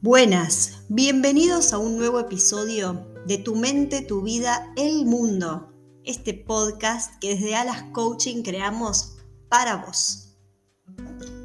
Buenas, 0.00 0.84
bienvenidos 0.88 1.72
a 1.72 1.78
un 1.78 1.96
nuevo 1.96 2.20
episodio 2.20 3.04
de 3.26 3.36
Tu 3.36 3.56
mente, 3.56 4.00
tu 4.00 4.22
vida, 4.22 4.72
el 4.76 5.04
mundo. 5.04 5.72
Este 6.04 6.34
podcast 6.34 7.18
que 7.20 7.30
desde 7.30 7.56
Alas 7.56 7.82
Coaching 7.92 8.44
creamos 8.44 9.16
para 9.48 9.84
vos. 9.84 10.36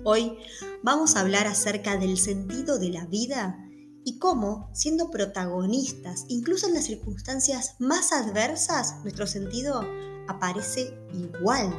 Hoy 0.04 0.38
vamos 0.84 1.16
a 1.16 1.22
hablar 1.22 1.48
acerca 1.48 1.98
del 1.98 2.16
sentido 2.16 2.78
de 2.78 2.90
la 2.90 3.08
vida 3.08 3.58
y 4.06 4.20
cómo, 4.20 4.70
siendo 4.72 5.10
protagonistas, 5.10 6.26
incluso 6.28 6.68
en 6.68 6.76
las 6.76 6.86
circunstancias 6.86 7.74
más 7.80 8.12
adversas, 8.12 9.02
nuestro 9.02 9.26
sentido 9.26 9.84
aparece 10.28 10.94
igual. 11.12 11.74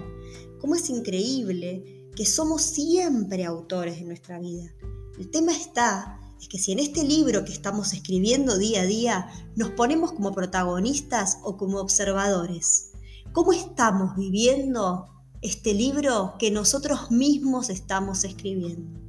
Cómo 0.61 0.75
es 0.75 0.91
increíble 0.91 2.11
que 2.17 2.27
somos 2.27 2.63
siempre 2.63 3.45
autores 3.45 4.01
de 4.01 4.07
nuestra 4.07 4.41
vida. 4.41 4.75
El 5.17 5.31
tema 5.31 5.53
está 5.53 6.19
es 6.45 6.49
que 6.49 6.59
si 6.59 6.73
en 6.73 6.79
este 6.79 7.05
libro 7.05 7.43
que 7.47 7.53
estamos 7.53 7.95
escribiendo 7.95 8.59
día 8.59 8.83
a 8.83 8.85
día 8.85 9.31
nos 9.57 9.71
ponemos 9.71 10.13
como 10.13 10.33
protagonistas 10.33 11.39
o 11.43 11.57
como 11.57 11.79
observadores, 11.79 12.91
¿cómo 13.33 13.55
estamos 13.55 14.15
viviendo 14.15 15.09
este 15.41 15.73
libro 15.73 16.35
que 16.39 16.51
nosotros 16.51 17.11
mismos 17.11 17.71
estamos 17.71 18.25
escribiendo? 18.25 19.01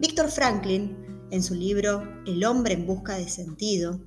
Víctor 0.00 0.30
Franklin, 0.30 0.96
en 1.30 1.42
su 1.42 1.54
libro 1.54 2.02
El 2.24 2.42
hombre 2.44 2.72
en 2.72 2.86
busca 2.86 3.18
de 3.18 3.28
sentido, 3.28 4.00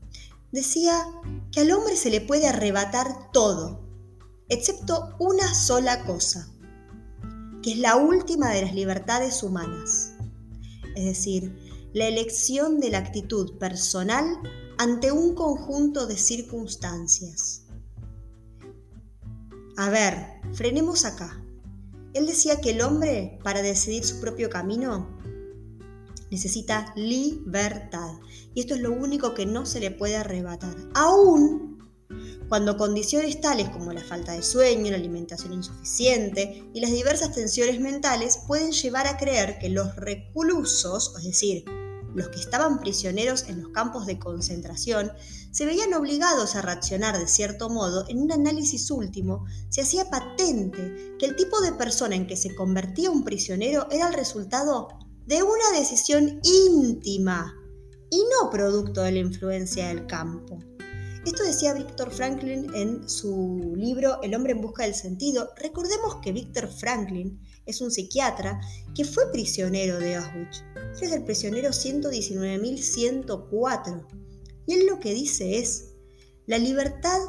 decía 0.52 1.06
que 1.52 1.60
al 1.60 1.72
hombre 1.72 1.96
se 1.96 2.10
le 2.10 2.22
puede 2.22 2.48
arrebatar 2.48 3.32
todo, 3.32 3.82
excepto 4.50 5.16
una 5.20 5.54
sola 5.54 6.06
cosa, 6.06 6.52
que 7.62 7.74
es 7.74 7.78
la 7.78 7.98
última 7.98 8.50
de 8.50 8.64
las 8.64 8.74
libertades 8.74 9.44
humanas, 9.44 10.14
es 10.96 11.06
decir, 11.06 11.71
la 11.94 12.08
elección 12.08 12.80
de 12.80 12.90
la 12.90 13.00
actitud 13.00 13.58
personal 13.58 14.26
ante 14.78 15.12
un 15.12 15.36
conjunto 15.36 16.08
de 16.08 16.18
circunstancias. 16.18 17.64
A 19.78 19.90
ver, 19.90 20.42
frenemos 20.54 21.06
acá. 21.06 21.44
Él 22.14 22.28
decía 22.28 22.60
que 22.62 22.72
el 22.72 22.82
hombre, 22.82 23.40
para 23.44 23.62
decidir 23.62 24.04
su 24.04 24.20
propio 24.20 24.50
camino, 24.50 25.18
necesita 26.30 26.94
libertad. 26.96 28.14
Y 28.54 28.62
esto 28.62 28.76
es 28.76 28.82
lo 28.82 28.92
único 28.92 29.34
que 29.34 29.46
no 29.46 29.66
se 29.66 29.80
le 29.80 29.92
puede 29.92 30.18
arrebatar. 30.18 30.76
Aún 30.94 31.72
cuando 32.50 32.76
condiciones 32.76 33.40
tales 33.40 33.70
como 33.70 33.94
la 33.94 34.04
falta 34.04 34.34
de 34.34 34.44
sueño, 34.44 34.92
la 34.92 34.98
alimentación 34.98 35.54
insuficiente 35.54 36.70
y 36.74 36.82
las 36.82 36.92
diversas 36.92 37.34
tensiones 37.34 37.80
mentales 37.80 38.40
pueden 38.46 38.74
llevar 38.74 39.08
a 39.08 39.18
creer 39.18 39.58
que 39.58 39.70
los 39.70 39.96
reclusos, 39.96 41.14
es 41.18 41.24
decir, 41.24 41.64
los 42.14 42.30
que 42.30 42.40
estaban 42.40 42.80
prisioneros 42.80 43.44
en 43.44 43.62
los 43.62 43.72
campos 43.72 44.06
de 44.06 44.20
concentración, 44.20 45.12
se 45.52 45.66
veían 45.66 45.94
obligados 45.94 46.56
a 46.56 46.62
reaccionar 46.62 47.18
de 47.18 47.28
cierto 47.28 47.70
modo, 47.70 48.06
en 48.08 48.20
un 48.20 48.32
análisis 48.32 48.90
último 48.92 49.46
se 49.70 49.82
hacía 49.82 50.10
patente 50.10 51.16
que 51.20 51.26
el 51.26 51.36
tipo 51.36 51.62
de 51.62 51.74
persona 51.74 52.16
en 52.16 52.28
que 52.28 52.38
se 52.38 52.56
convertía 52.56 53.12
un 53.12 53.24
prisionero 53.24 53.88
era 53.92 54.08
el 54.08 54.14
resultado 54.14 54.88
de 55.26 55.44
una 55.44 55.78
decisión 55.78 56.40
íntima 56.44 57.56
y 58.10 58.18
no 58.18 58.50
producto 58.50 59.02
de 59.02 59.14
la 59.14 59.20
influencia 59.20 59.88
del 59.88 60.06
campo. 60.06 60.60
Esto 61.26 61.44
decía 61.44 61.74
Víctor 61.74 62.12
Franklin 62.12 62.74
en 62.74 63.08
su 63.08 63.74
libro 63.78 64.20
El 64.24 64.34
hombre 64.34 64.54
en 64.54 64.62
busca 64.62 64.84
del 64.84 64.96
sentido. 64.96 65.52
Recordemos 65.56 66.16
que 66.24 66.32
Víctor 66.32 66.68
Franklin 66.68 67.40
es 67.68 67.80
un 67.80 67.92
psiquiatra 67.92 68.60
que 68.96 69.06
fue 69.06 69.32
prisionero 69.32 70.00
de 70.00 70.16
Auschwitz. 70.16 70.81
Es 71.00 71.12
el 71.12 71.24
prisionero 71.24 71.70
119.104. 71.70 74.08
Y 74.68 74.74
él 74.74 74.88
lo 74.88 75.00
que 75.00 75.14
dice 75.14 75.60
es, 75.60 75.94
la 76.48 76.58
libertad 76.58 77.20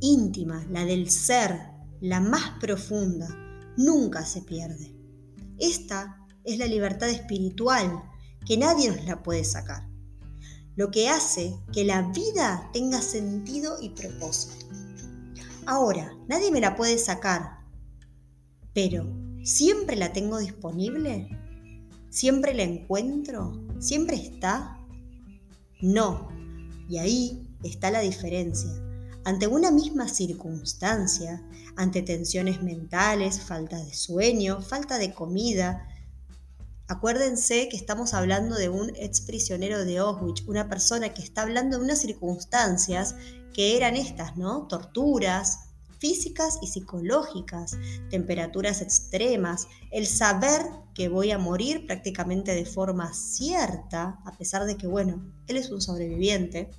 íntima, 0.00 0.66
la 0.70 0.84
del 0.84 1.08
ser, 1.10 1.58
la 2.00 2.20
más 2.20 2.58
profunda, 2.60 3.28
nunca 3.76 4.24
se 4.24 4.42
pierde. 4.42 4.92
Esta 5.58 6.26
es 6.44 6.58
la 6.58 6.66
libertad 6.66 7.08
espiritual 7.08 8.02
que 8.46 8.56
nadie 8.56 8.90
nos 8.90 9.04
la 9.04 9.22
puede 9.22 9.44
sacar 9.44 9.90
lo 10.80 10.90
que 10.90 11.10
hace 11.10 11.60
que 11.72 11.84
la 11.84 12.10
vida 12.10 12.70
tenga 12.72 13.02
sentido 13.02 13.76
y 13.82 13.90
propósito. 13.90 14.66
Ahora, 15.66 16.16
nadie 16.26 16.50
me 16.50 16.60
la 16.60 16.74
puede 16.74 16.96
sacar, 16.96 17.58
pero 18.72 19.06
¿siempre 19.42 19.96
la 19.96 20.12
tengo 20.12 20.38
disponible? 20.38 21.38
¿Siempre 22.10 22.54
la 22.54 22.64
encuentro? 22.64 23.64
¿Siempre 23.78 24.16
está? 24.16 24.78
No. 25.80 26.28
Y 26.88 26.98
ahí 26.98 27.48
está 27.62 27.90
la 27.90 28.00
diferencia. 28.00 28.70
Ante 29.24 29.46
una 29.46 29.70
misma 29.70 30.08
circunstancia, 30.08 31.42
ante 31.76 32.02
tensiones 32.02 32.62
mentales, 32.62 33.40
falta 33.40 33.76
de 33.82 33.94
sueño, 33.94 34.60
falta 34.60 34.98
de 34.98 35.14
comida, 35.14 35.86
Acuérdense 36.90 37.68
que 37.68 37.76
estamos 37.76 38.14
hablando 38.14 38.56
de 38.56 38.68
un 38.68 38.90
ex 38.96 39.20
prisionero 39.20 39.84
de 39.84 39.98
Auschwitz, 39.98 40.42
una 40.48 40.68
persona 40.68 41.14
que 41.14 41.22
está 41.22 41.42
hablando 41.42 41.78
de 41.78 41.84
unas 41.84 42.00
circunstancias 42.00 43.14
que 43.54 43.76
eran 43.76 43.94
estas, 43.94 44.36
¿no? 44.36 44.66
Torturas 44.66 45.69
físicas 46.00 46.58
y 46.62 46.66
psicológicas, 46.66 47.78
temperaturas 48.10 48.82
extremas, 48.82 49.68
el 49.92 50.06
saber 50.06 50.62
que 50.94 51.08
voy 51.08 51.30
a 51.30 51.38
morir 51.38 51.86
prácticamente 51.86 52.54
de 52.54 52.64
forma 52.64 53.14
cierta, 53.14 54.18
a 54.24 54.36
pesar 54.36 54.64
de 54.64 54.76
que, 54.76 54.88
bueno, 54.88 55.24
él 55.46 55.56
es 55.56 55.70
un 55.70 55.80
sobreviviente. 55.80 56.70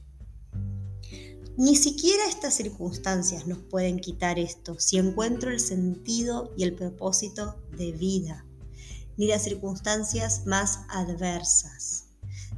Ni 1.55 1.75
siquiera 1.75 2.25
estas 2.27 2.55
circunstancias 2.55 3.47
nos 3.47 3.59
pueden 3.59 3.99
quitar 3.99 4.39
esto 4.39 4.79
si 4.79 4.97
encuentro 4.97 5.51
el 5.51 5.59
sentido 5.59 6.51
y 6.57 6.63
el 6.63 6.73
propósito 6.73 7.61
de 7.77 7.91
vida 7.91 8.45
ni 9.17 9.27
las 9.27 9.43
circunstancias 9.43 10.47
más 10.47 10.79
adversas. 10.89 12.05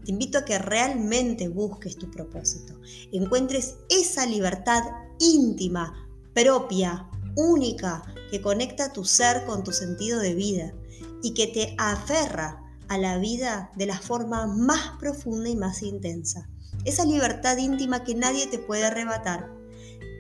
Te 0.06 0.12
invito 0.12 0.38
a 0.38 0.46
que 0.46 0.60
realmente 0.60 1.50
busques 1.50 1.98
tu 1.98 2.10
propósito, 2.10 2.80
encuentres 3.12 3.76
esa 3.90 4.26
libertad 4.26 4.82
íntima, 5.20 6.03
propia, 6.34 7.10
única, 7.36 8.04
que 8.30 8.42
conecta 8.42 8.94
tu 8.94 9.06
ser 9.06 9.46
con 9.46 9.64
tu 9.64 9.72
sentido 9.72 10.20
de 10.20 10.34
vida 10.34 10.74
y 11.22 11.34
que 11.34 11.48
te 11.48 11.76
aferra 11.78 12.64
a 12.88 12.98
la 12.98 13.18
vida 13.18 13.72
de 13.76 13.86
la 13.86 13.98
forma 13.98 14.48
más 14.48 14.98
profunda 15.00 15.50
y 15.50 15.56
más 15.56 15.82
intensa. 15.82 16.50
Esa 16.86 17.06
libertad 17.06 17.58
íntima 17.58 18.04
que 18.04 18.16
nadie 18.16 18.48
te 18.48 18.60
puede 18.60 18.86
arrebatar. 18.86 19.52